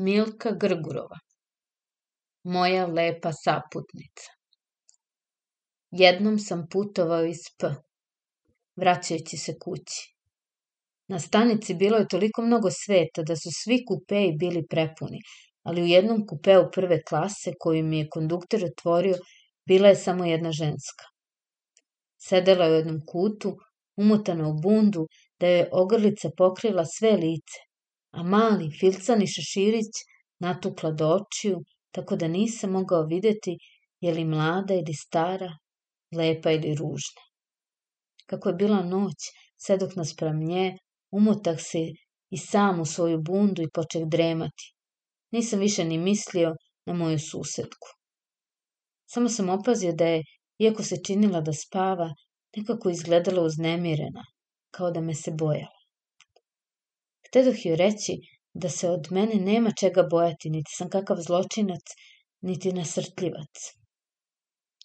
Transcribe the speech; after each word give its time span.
Milka 0.00 0.50
Grgurova 0.52 1.16
Moja 2.44 2.86
lepa 2.86 3.32
saputnica 3.32 4.28
Jednom 5.90 6.38
sam 6.38 6.66
putovao 6.72 7.24
iz 7.24 7.40
P, 7.58 7.70
vraćajući 8.76 9.36
se 9.36 9.54
kući. 9.64 10.14
Na 11.08 11.18
stanici 11.18 11.74
bilo 11.74 11.96
je 11.96 12.08
toliko 12.08 12.42
mnogo 12.42 12.68
sveta 12.70 13.22
da 13.22 13.36
su 13.36 13.48
svi 13.64 13.84
kupeji 13.88 14.36
bili 14.40 14.66
prepuni, 14.70 15.18
ali 15.62 15.82
u 15.82 15.86
jednom 15.86 16.26
kupeu 16.26 16.70
prve 16.74 17.02
klase 17.02 17.52
koju 17.58 17.84
mi 17.84 17.98
je 17.98 18.08
konduktor 18.08 18.64
otvorio 18.64 19.16
bila 19.66 19.88
je 19.88 19.96
samo 19.96 20.24
jedna 20.24 20.52
ženska. 20.52 21.04
Sedela 22.28 22.64
je 22.64 22.72
u 22.72 22.74
jednom 22.74 23.00
kutu, 23.12 23.56
umotana 23.96 24.48
u 24.48 24.54
bundu, 24.62 25.06
da 25.40 25.46
je 25.46 25.68
ogrlica 25.72 26.30
pokrila 26.36 26.84
sve 26.84 27.12
lice, 27.12 27.67
a 28.18 28.22
mali 28.22 28.70
filcani 28.80 29.26
šeširić 29.26 29.94
natukla 30.40 30.90
do 30.90 31.08
očiju, 31.08 31.58
tako 31.94 32.16
da 32.16 32.28
nisam 32.28 32.70
mogao 32.70 33.02
videti 33.02 33.56
je 34.00 34.12
li 34.14 34.24
mlada 34.24 34.74
ili 34.74 34.94
stara, 34.94 35.50
lepa 36.16 36.50
ili 36.50 36.74
ružna. 36.74 37.22
Kako 38.26 38.48
je 38.48 38.54
bila 38.54 38.82
noć, 38.82 39.30
sedok 39.66 39.96
naspram 39.96 40.44
nje, 40.44 40.76
umotah 41.10 41.60
se 41.60 41.84
i 42.30 42.38
sam 42.38 42.80
u 42.80 42.84
svoju 42.84 43.22
bundu 43.22 43.62
i 43.62 43.70
počeh 43.74 44.02
dremati. 44.06 44.74
Nisam 45.30 45.60
više 45.60 45.84
ni 45.84 45.98
mislio 45.98 46.54
na 46.86 46.94
moju 46.94 47.18
susedku. 47.18 47.88
Samo 49.06 49.28
sam 49.28 49.48
opazio 49.48 49.92
da 49.92 50.06
je, 50.06 50.22
iako 50.58 50.82
se 50.82 50.96
činila 51.06 51.40
da 51.40 51.52
spava, 51.52 52.14
nekako 52.56 52.90
izgledala 52.90 53.42
uznemirena, 53.42 54.24
kao 54.70 54.90
da 54.90 55.00
me 55.00 55.14
se 55.14 55.30
bojala. 55.30 55.77
Htedoh 57.28 57.66
joj 57.66 57.76
reći 57.76 58.18
da 58.54 58.68
se 58.68 58.90
od 58.90 59.08
mene 59.10 59.34
nema 59.34 59.70
čega 59.80 60.02
bojati, 60.10 60.50
niti 60.50 60.70
sam 60.76 60.90
kakav 60.90 61.16
zločinac, 61.26 61.92
niti 62.40 62.72
nasrtljivac. 62.72 63.66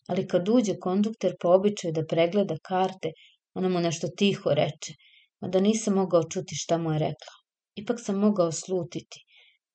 Ali 0.08 0.27
kad 0.27 0.50
uđe 0.50 0.73
kondukter 0.80 1.35
po 1.39 1.53
običaju 1.58 1.94
da 1.94 2.05
pregleda 2.05 2.58
karte, 2.67 3.11
ona 3.53 3.69
mu 3.69 3.80
nešto 3.80 4.08
tiho 4.17 4.53
reče, 4.53 4.94
mada 5.41 5.59
nisam 5.59 5.94
mogao 5.94 6.23
čuti 6.23 6.55
šta 6.55 6.77
mu 6.77 6.91
je 6.94 7.00
rekla. 7.00 7.33
Ipak 7.75 8.00
sam 8.00 8.19
mogao 8.19 8.52
slutiti, 8.52 9.19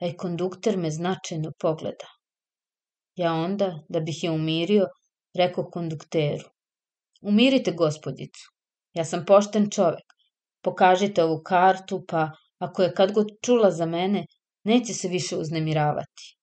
a 0.00 0.06
i 0.06 0.16
kondukter 0.16 0.76
me 0.76 0.90
značajno 0.90 1.52
pogleda. 1.58 2.08
Ja 3.14 3.32
onda, 3.32 3.68
da 3.88 4.00
bih 4.00 4.24
je 4.24 4.30
umirio, 4.30 4.86
rekao 5.34 5.70
kondukteru. 5.70 6.44
Umirite 7.22 7.72
gospodicu, 7.72 8.44
ja 8.94 9.04
sam 9.04 9.24
pošten 9.26 9.70
čovek. 9.70 10.14
Pokažite 10.62 11.24
ovu 11.24 11.40
kartu, 11.44 12.04
pa 12.08 12.30
ako 12.58 12.82
je 12.82 12.94
kad 12.94 13.12
god 13.12 13.26
čula 13.44 13.70
za 13.70 13.86
mene, 13.86 14.26
neće 14.64 14.94
se 14.94 15.08
više 15.08 15.36
uznemiravati. 15.36 16.36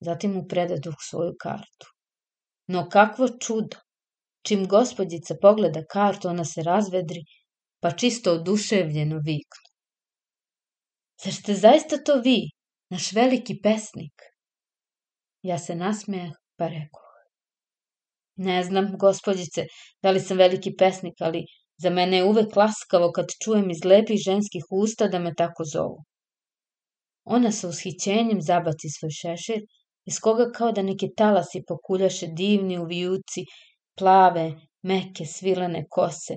Zatim 0.00 0.32
mu 0.32 0.44
predaduh 0.48 0.94
svoju 1.10 1.34
kartu. 1.40 1.86
No 2.66 2.88
kakvo 2.88 3.28
čudo! 3.28 3.76
Čim 4.42 4.68
gospodjica 4.68 5.34
pogleda 5.42 5.82
kartu, 5.92 6.28
ona 6.28 6.44
se 6.44 6.62
razvedri, 6.62 7.20
pa 7.80 7.90
čisto 7.90 8.32
oduševljeno 8.32 9.16
viknu. 9.16 9.66
Zar 11.24 11.34
ste 11.34 11.54
zaista 11.54 11.98
to 12.04 12.20
vi, 12.24 12.38
naš 12.90 13.12
veliki 13.12 13.58
pesnik? 13.62 14.22
Ja 15.42 15.58
se 15.58 15.74
nasmejah, 15.74 16.32
pa 16.56 16.68
rekoh. 16.68 17.10
Ne 18.36 18.62
znam, 18.64 18.94
gospodjice, 18.98 19.66
da 20.02 20.10
li 20.10 20.20
sam 20.20 20.38
veliki 20.38 20.72
pesnik, 20.78 21.20
ali 21.20 21.44
za 21.82 21.90
mene 21.90 22.16
je 22.16 22.24
uvek 22.24 22.56
laskavo 22.56 23.10
kad 23.12 23.26
čujem 23.44 23.70
iz 23.70 23.84
lepih 23.84 24.20
ženskih 24.24 24.64
usta 24.70 25.08
da 25.08 25.18
me 25.18 25.34
tako 25.34 25.64
zovu. 25.72 25.98
Ona 27.24 27.52
sa 27.52 27.68
ushićenjem 27.68 28.40
zabaci 28.42 28.88
svoj 28.98 29.10
šešir, 29.20 29.60
iz 30.06 30.20
koga 30.20 30.50
kao 30.56 30.72
da 30.72 30.82
neki 30.82 31.08
talasi 31.16 31.62
pokuljaše 31.68 32.26
divni 32.26 32.78
uvijuci, 32.78 33.44
plave, 33.98 34.52
meke, 34.82 35.24
svilene 35.26 35.84
kose, 35.90 36.34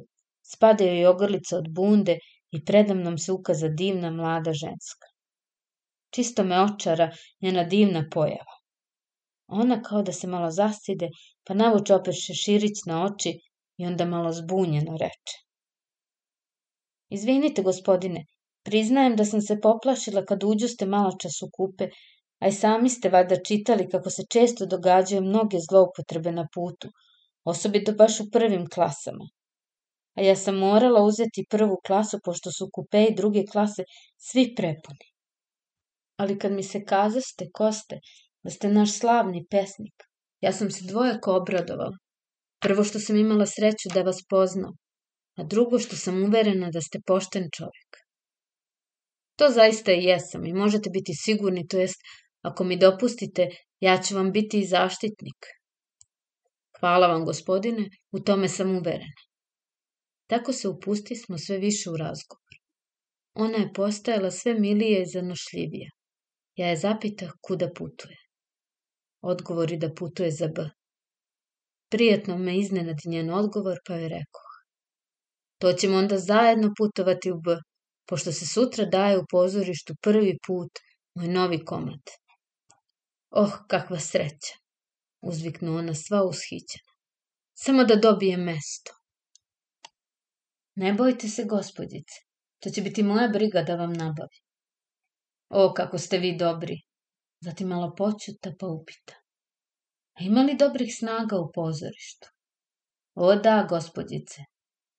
spadaju 0.53 0.99
i 0.99 1.05
ogrlica 1.05 1.57
od 1.57 1.69
bunde 1.75 2.17
i 2.51 2.63
predamnom 2.65 3.17
se 3.17 3.31
ukaza 3.31 3.67
divna 3.67 4.11
mlada 4.11 4.53
ženska. 4.53 5.07
Čisto 6.15 6.43
me 6.43 6.61
očara 6.61 7.11
njena 7.41 7.63
divna 7.63 8.05
pojava. 8.11 8.59
Ona 9.47 9.81
kao 9.81 10.01
da 10.01 10.11
se 10.11 10.27
malo 10.27 10.51
zastide, 10.51 11.09
pa 11.43 11.53
navuče 11.53 11.95
opet 11.95 12.15
šeširić 12.25 12.85
na 12.87 13.05
oči 13.05 13.39
i 13.77 13.85
onda 13.85 14.05
malo 14.05 14.31
zbunjeno 14.31 14.97
reče. 14.97 15.37
Izvinite, 17.09 17.61
gospodine, 17.61 18.25
priznajem 18.63 19.15
da 19.15 19.25
sam 19.25 19.41
se 19.41 19.61
poplašila 19.61 20.25
kad 20.25 20.43
uđu 20.43 20.67
ste 20.67 20.85
malo 20.85 21.11
čas 21.21 21.41
u 21.41 21.49
kupe, 21.57 21.89
a 22.39 22.47
i 22.47 22.51
sami 22.51 22.89
ste 22.89 23.09
vada 23.09 23.35
čitali 23.47 23.89
kako 23.89 24.09
se 24.09 24.23
često 24.29 24.65
događaju 24.65 25.21
mnoge 25.21 25.57
zloupotrebe 25.69 26.31
na 26.31 26.47
putu, 26.53 26.89
osobito 27.43 27.93
baš 27.93 28.19
u 28.19 28.29
prvim 28.31 28.67
klasama. 28.69 29.25
A 30.15 30.21
ja 30.21 30.35
sam 30.35 30.57
morala 30.57 31.01
uzeti 31.03 31.45
prvu 31.49 31.77
klasu, 31.87 32.19
pošto 32.23 32.51
su 32.51 32.69
kupe 32.73 33.03
i 33.03 33.15
druge 33.15 33.45
klase 33.51 33.83
svi 34.17 34.53
prepuni. 34.55 35.07
Ali 36.17 36.39
kad 36.39 36.51
mi 36.51 36.63
se 36.63 36.83
kazaste, 36.85 37.47
Koste, 37.53 37.99
da 38.43 38.49
ste 38.49 38.67
naš 38.67 38.97
slavni 38.99 39.45
pesnik, 39.49 40.03
ja 40.41 40.51
sam 40.51 40.71
se 40.71 40.85
dvojako 40.85 41.35
obradovala. 41.35 42.02
Prvo 42.63 42.83
što 42.83 42.99
sam 42.99 43.15
imala 43.15 43.45
sreću 43.45 43.89
da 43.93 44.01
vas 44.01 44.19
poznam, 44.29 44.71
a 45.37 45.43
drugo 45.43 45.79
što 45.79 45.95
sam 45.95 46.23
uverena 46.23 46.69
da 46.71 46.81
ste 46.81 46.99
pošten 47.05 47.49
čovjek. 47.57 47.97
To 49.39 49.49
zaista 49.49 49.91
i 49.91 50.03
jesam 50.03 50.45
i 50.45 50.53
možete 50.53 50.89
biti 50.89 51.13
sigurni, 51.13 51.67
to 51.67 51.79
jest, 51.79 51.95
ako 52.41 52.63
mi 52.63 52.77
dopustite, 52.77 53.47
ja 53.79 54.01
ću 54.01 54.15
vam 54.15 54.31
biti 54.31 54.59
i 54.59 54.67
zaštitnik. 54.67 55.49
Hvala 56.79 57.07
vam, 57.07 57.25
gospodine, 57.25 57.89
u 58.11 58.19
tome 58.19 58.47
sam 58.47 58.75
uverena. 58.77 59.21
Tako 60.27 60.53
se 60.53 60.67
upusti 60.67 61.15
smo 61.15 61.37
sve 61.37 61.57
više 61.57 61.89
u 61.89 61.97
razgovor. 61.97 62.53
Ona 63.33 63.57
je 63.57 63.73
postajala 63.73 64.31
sve 64.31 64.53
milije 64.53 65.01
i 65.01 65.09
zanošljivija. 65.13 65.89
Ja 66.55 66.67
je 66.67 66.77
zapitah 66.77 67.29
kuda 67.41 67.69
putuje. 67.75 68.17
Odgovori 69.21 69.77
da 69.77 69.93
putuje 69.93 70.31
za 70.31 70.47
B. 70.47 70.69
Prijetno 71.93 72.37
me 72.37 72.57
iznenadi 72.57 73.09
njen 73.09 73.29
odgovor, 73.29 73.79
pa 73.87 73.93
je 73.93 74.09
rekao. 74.09 74.47
To 75.61 75.73
ćemo 75.73 75.97
onda 75.97 76.17
zajedno 76.17 76.71
putovati 76.77 77.31
u 77.31 77.35
B, 77.45 77.55
pošto 78.09 78.31
se 78.31 78.47
sutra 78.47 78.85
daje 78.85 79.17
u 79.17 79.25
pozorištu 79.31 79.93
prvi 80.01 80.37
put 80.47 80.79
moj 81.15 81.27
novi 81.27 81.65
komad. 81.65 82.01
Oh, 83.29 83.53
kakva 83.67 83.99
sreća! 83.99 84.55
Uzviknu 85.21 85.77
ona 85.77 85.93
sva 85.93 86.23
ushićena. 86.23 86.91
Samo 87.53 87.83
da 87.83 87.95
dobije 87.95 88.37
mesto. 88.37 88.91
Ne 90.75 90.93
bojte 90.93 91.27
se, 91.27 91.45
gospodice. 91.45 92.19
To 92.59 92.69
će 92.69 92.81
biti 92.81 93.03
moja 93.03 93.27
briga 93.27 93.61
da 93.61 93.75
vam 93.75 93.93
nabavi. 93.93 94.39
O, 95.49 95.73
kako 95.73 95.97
ste 95.97 96.17
vi 96.17 96.37
dobri. 96.37 96.81
Zatim 97.39 97.67
malo 97.67 97.95
počuta 97.97 98.51
pa 98.59 98.67
upita. 98.67 99.22
A 100.13 100.23
ima 100.23 100.41
li 100.41 100.55
dobrih 100.59 100.95
snaga 100.99 101.39
u 101.39 101.51
pozorištu? 101.55 102.27
O 103.15 103.35
da, 103.35 103.65
gospodice, 103.69 104.45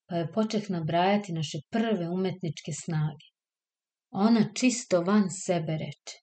pa 0.07 0.15
je 0.15 0.31
počeh 0.31 0.69
nabrajati 0.69 1.33
naše 1.33 1.57
prve 1.69 2.09
umetničke 2.09 2.71
snage. 2.83 3.27
Ona 4.11 4.43
čisto 4.53 5.01
van 5.01 5.27
sebe 5.29 5.77
reče. 5.83 6.19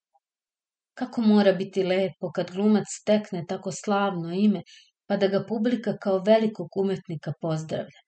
Kako 0.98 1.20
mora 1.20 1.53
biti 1.53 1.82
lepo 1.82 2.30
kad 2.34 2.50
glumac 2.50 2.84
stekne 3.00 3.44
tako 3.48 3.72
slavno 3.72 4.32
ime, 4.32 4.62
pa 5.06 5.16
da 5.16 5.28
ga 5.28 5.44
publika 5.48 5.97
kao 5.97 6.19
velikog 6.26 6.76
umetnika 6.76 7.32
pozdravlja. 7.41 8.00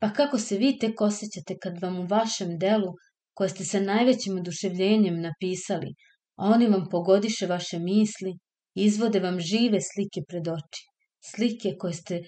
Pa 0.00 0.12
kako 0.12 0.38
se 0.38 0.58
vi 0.58 0.78
tek 0.78 1.00
osjećate 1.00 1.56
kad 1.62 1.82
vam 1.82 2.00
u 2.00 2.06
vašem 2.06 2.58
delu, 2.58 2.92
koje 3.34 3.48
ste 3.48 3.64
sa 3.64 3.80
najvećim 3.80 4.38
oduševljenjem 4.38 5.20
napisali, 5.20 5.94
a 6.36 6.46
oni 6.54 6.66
vam 6.66 6.86
pogodiše 6.90 7.46
vaše 7.46 7.78
misli, 7.78 8.32
izvode 8.74 9.20
vam 9.20 9.40
žive 9.40 9.80
slike 9.80 10.20
pred 10.28 10.48
oči, 10.48 10.84
slike 11.32 11.76
koje 11.78 11.92
ste 11.92 12.20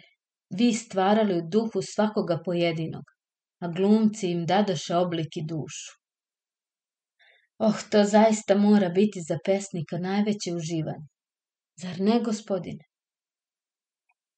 vi 0.50 0.72
stvarali 0.74 1.38
u 1.38 1.48
duhu 1.48 1.82
svakoga 1.82 2.40
pojedinog, 2.44 3.04
a 3.60 3.68
glumci 3.68 4.30
im 4.30 4.46
dadoše 4.46 4.96
oblik 4.96 5.36
i 5.36 5.46
dušu. 5.46 6.00
Oh, 7.58 7.82
to 7.90 8.04
zaista 8.04 8.54
mora 8.54 8.88
biti 8.88 9.20
za 9.28 9.38
pesnika 9.44 9.98
najveće 9.98 10.54
uživanje. 10.56 11.08
Zar 11.82 12.00
ne, 12.00 12.20
gospodine? 12.20 12.84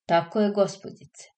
Tako 0.07 0.41
je, 0.41 0.51
gospodice. 0.51 1.29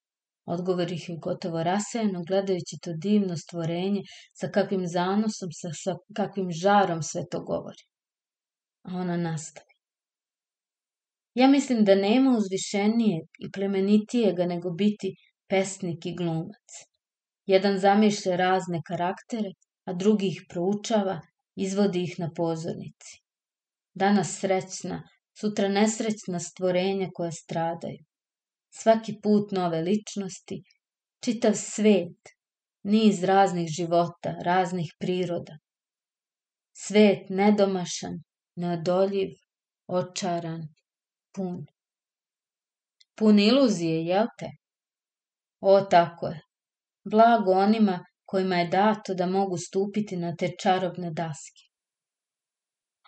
Odgovorih 0.47 1.09
je 1.09 1.17
gotovo 1.17 1.63
rasajeno, 1.63 2.23
gledajući 2.29 2.79
to 2.83 2.93
divno 2.93 3.37
stvorenje, 3.37 4.03
sa 4.41 4.49
kakvim 4.49 4.87
zanosom, 4.87 5.53
sa, 5.61 5.71
sa 5.85 5.97
kakvim 6.17 6.51
žarom 6.63 7.03
sve 7.03 7.23
to 7.31 7.41
govori. 7.41 7.85
A 8.83 8.97
ona 8.97 9.17
nastavi. 9.17 9.74
Ja 11.35 11.49
mislim 11.49 11.85
da 11.85 11.95
nema 11.95 12.37
uzvišenijeg 12.37 13.25
i 13.39 13.51
plemenitijega 13.51 14.47
nego 14.47 14.71
biti 14.71 15.15
pesnik 15.49 16.07
i 16.07 16.15
glumac. 16.15 16.77
Jedan 17.47 17.79
zamišlja 17.79 18.37
razne 18.37 18.81
karaktere, 18.87 19.51
a 19.85 19.93
drugi 19.93 20.27
ih 20.27 20.43
proučava, 20.49 21.21
izvodi 21.57 22.03
ih 22.03 22.15
na 22.19 22.31
pozornici. 22.37 23.19
Danas 23.95 24.39
srećna, 24.41 25.03
sutra 25.41 25.69
nesrećna 25.69 26.41
stvorenja 26.41 27.09
koja 27.15 27.31
stradaju. 27.31 28.05
Svaki 28.71 29.15
put 29.23 29.53
nove 29.53 29.81
ličnosti, 29.83 30.63
čitav 31.25 31.53
svet, 31.55 32.33
niz 32.83 33.25
raznih 33.25 33.69
života, 33.69 34.35
raznih 34.45 34.93
priroda. 34.99 35.59
Svet 36.77 37.31
nedomašan, 37.31 38.23
neodoljiv, 38.57 39.29
očaran, 39.87 40.69
pun. 41.35 41.67
Pun 43.19 43.39
iluzije, 43.39 44.05
jel 44.05 44.27
te? 44.39 44.51
O, 45.61 45.81
tako 45.81 46.27
je. 46.27 46.41
Blago 47.05 47.53
onima 47.53 48.05
kojima 48.25 48.57
je 48.57 48.69
dato 48.69 49.15
da 49.15 49.27
mogu 49.27 49.57
stupiti 49.59 50.17
na 50.17 50.35
te 50.37 50.51
čarobne 50.63 51.11
daske. 51.11 51.65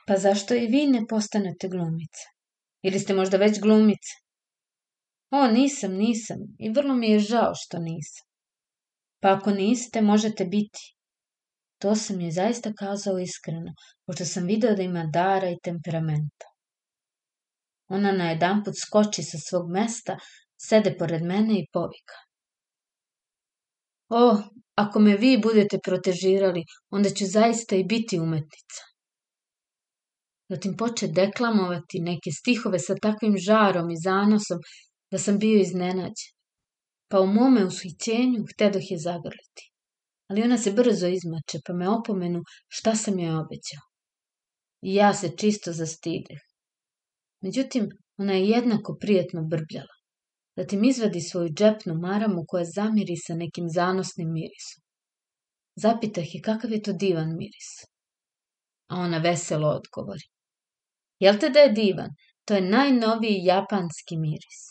Pa 0.07 0.17
zašto 0.17 0.55
i 0.55 0.67
vi 0.67 0.87
ne 0.87 1.03
postanete 1.09 1.69
glumice? 1.69 2.25
Ili 2.83 2.99
ste 2.99 3.15
možda 3.15 3.37
već 3.37 3.61
glumice? 3.61 4.13
O, 5.31 5.47
nisam, 5.47 5.95
nisam 5.95 6.37
i 6.59 6.71
vrlo 6.71 6.95
mi 6.95 7.11
je 7.11 7.19
žao 7.19 7.53
što 7.55 7.79
nisam. 7.79 8.27
Pa 9.21 9.33
ako 9.33 9.51
niste, 9.51 10.01
možete 10.01 10.45
biti. 10.45 10.81
To 11.79 11.95
sam 11.95 12.21
je 12.21 12.31
zaista 12.31 12.73
kazao 12.79 13.19
iskreno, 13.19 13.73
pošto 14.07 14.25
sam 14.25 14.47
video 14.47 14.75
da 14.75 14.83
ima 14.83 15.05
dara 15.13 15.51
i 15.51 15.59
temperamenta. 15.63 16.47
Ona 17.89 18.13
na 18.13 18.31
jedan 18.31 18.65
put 18.65 18.75
skoči 18.79 19.23
sa 19.23 19.39
svog 19.39 19.71
mesta, 19.71 20.19
sede 20.69 20.97
pored 20.99 21.23
mene 21.23 21.61
i 21.61 21.67
povika. 21.73 22.19
O, 24.09 24.43
ako 24.75 25.01
me 25.01 25.17
vi 25.17 25.39
budete 25.43 25.79
protežirali, 25.85 26.63
onda 26.91 27.11
ću 27.11 27.27
zaista 27.27 27.77
i 27.77 27.85
biti 27.85 28.21
umetnica. 28.21 28.83
Zatim 30.49 30.77
poče 30.77 31.07
deklamovati 31.09 32.01
neke 32.01 32.31
stihove 32.31 32.79
sa 32.79 32.95
takvim 33.03 33.35
žarom 33.39 33.91
i 33.91 34.01
zanosom 34.05 34.59
da 35.11 35.19
sam 35.19 35.39
bio 35.39 35.61
iznenađen. 35.61 36.33
Pa 37.09 37.21
u 37.21 37.27
mome 37.27 37.65
ushićenju 37.67 38.45
htedoh 38.53 38.91
je 38.91 38.99
zagrliti. 38.99 39.73
Ali 40.29 40.43
ona 40.43 40.59
se 40.59 40.73
brzo 40.73 41.07
izmače, 41.07 41.59
pa 41.67 41.73
me 41.73 41.89
opomenu 41.89 42.41
šta 42.69 42.95
sam 42.95 43.19
joj 43.19 43.35
obećao. 43.35 43.85
I 44.83 44.95
ja 44.95 45.15
se 45.15 45.31
čisto 45.37 45.73
zastideh. 45.73 46.41
Međutim, 47.47 47.89
ona 48.19 48.33
je 48.33 48.49
jednako 48.49 48.97
prijetno 49.01 49.43
brbljala. 49.43 49.97
Zatim 50.57 50.85
izvadi 50.85 51.21
svoju 51.21 51.49
džepnu 51.49 51.95
maramu 51.95 52.45
koja 52.49 52.65
zamiri 52.65 53.17
sa 53.17 53.35
nekim 53.35 53.67
zanosnim 53.69 54.33
mirisom. 54.33 54.81
Zapitah 55.85 56.35
je 56.35 56.41
kakav 56.43 56.73
je 56.73 56.83
to 56.83 56.93
divan 56.93 57.37
miris. 57.37 57.71
A 58.89 58.97
ona 58.97 59.19
veselo 59.19 59.69
odgovori. 59.69 60.27
Jel 61.19 61.39
te 61.41 61.51
da 61.51 61.61
je 61.61 61.73
divan? 61.73 62.11
To 62.45 62.55
je 62.55 62.69
najnoviji 62.71 63.45
japanski 63.45 64.17
miris. 64.17 64.63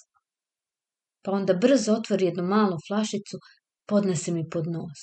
Pa 1.23 1.31
onda 1.31 1.53
brzo 1.53 1.93
otvori 1.93 2.25
jednu 2.25 2.43
malu 2.43 2.77
flašicu, 2.87 3.37
podnese 3.87 4.31
mi 4.31 4.49
pod 4.49 4.67
nos. 4.67 5.01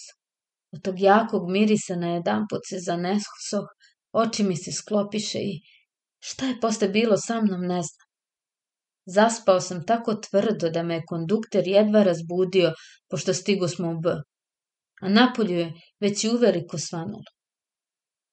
Od 0.73 0.83
tog 0.83 1.01
jakog 1.01 1.51
mirisa 1.51 1.97
na 1.97 2.15
jedan 2.15 2.47
put 2.51 2.61
se 2.71 2.79
zanesoh, 2.79 3.69
oči 4.13 4.43
mi 4.43 4.57
se 4.57 4.73
sklopiše 4.73 5.39
i 5.39 5.61
šta 6.25 6.47
je 6.47 6.61
posle 6.61 6.89
bilo 6.89 7.17
sa 7.17 7.41
mnom 7.41 7.61
ne 7.61 7.83
znam. 7.83 8.09
Zaspao 9.07 9.61
sam 9.61 9.87
tako 9.87 10.15
tvrdo 10.15 10.71
da 10.71 10.83
me 10.83 10.95
je 10.95 11.07
kondukter 11.07 11.69
jedva 11.69 12.03
razbudio, 12.03 12.73
pošto 13.11 13.35
stigo 13.35 13.69
smo 13.69 13.91
u 13.91 14.01
B. 14.01 14.11
A 15.01 15.09
napolju 15.09 15.59
je 15.59 15.73
već 16.01 16.25
i 16.25 16.29
uveliko 16.29 16.79
svanulo. 16.79 17.31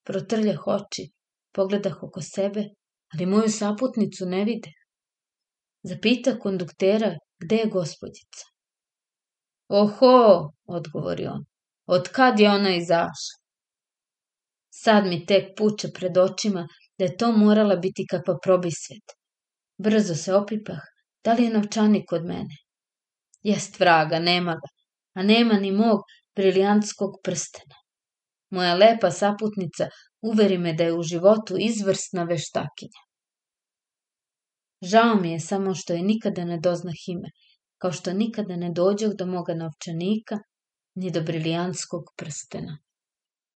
Protrljah 0.04 0.68
oči, 0.68 1.10
pogledah 1.54 2.04
oko 2.04 2.22
sebe, 2.22 2.64
ali 3.14 3.26
moju 3.26 3.50
saputnicu 3.50 4.26
ne 4.26 4.44
vide. 4.46 4.72
Zapita 5.84 6.40
konduktera 6.40 7.16
gde 7.40 7.56
je 7.56 7.70
gospodjica. 7.74 8.46
Oho, 9.68 10.52
odgovori 10.66 11.26
on, 11.28 11.46
od 11.86 12.10
kad 12.10 12.40
je 12.40 12.50
ona 12.50 12.76
izašla? 12.76 13.36
Sad 14.84 15.06
mi 15.06 15.26
tek 15.26 15.58
puče 15.58 15.88
pred 15.94 16.18
očima 16.18 16.68
da 17.00 17.06
je 17.06 17.18
to 17.18 17.32
morala 17.32 17.76
biti 17.76 18.06
kakva 18.12 18.38
probisvet. 18.44 19.16
Brzo 19.78 20.16
se 20.16 20.34
opipah, 20.36 20.82
da 21.24 21.34
li 21.34 21.44
je 21.44 21.54
novčanik 21.54 22.12
od 22.12 22.26
mene? 22.26 22.58
Jest 23.44 23.80
vraga, 23.80 24.20
nema 24.20 24.54
ga, 24.54 24.70
a 25.16 25.24
nema 25.24 25.60
ni 25.60 25.72
mog 25.72 26.02
briljantskog 26.36 27.22
prstena. 27.24 27.76
Moja 28.50 28.76
lepa 28.76 29.12
saputnica 29.12 29.88
uveri 30.22 30.58
me 30.58 30.74
da 30.74 30.84
je 30.84 30.94
u 30.94 31.04
životu 31.04 31.56
izvrsna 31.60 32.24
veštakinja. 32.24 33.06
Žao 34.82 35.16
mi 35.16 35.32
je 35.32 35.40
samo 35.40 35.76
što 35.76 35.94
je 35.94 36.02
nikada 36.02 36.46
ne 36.46 36.60
doznah 36.60 37.08
ime, 37.08 37.32
kao 37.78 37.92
što 37.92 38.14
nikada 38.14 38.56
ne 38.56 38.72
dođeh 38.76 39.16
do 39.20 39.26
moga 39.26 39.54
novčanika, 39.54 40.38
ni 40.96 41.12
do 41.12 41.22
briljantskog 41.22 42.04
prstena. 42.18 42.78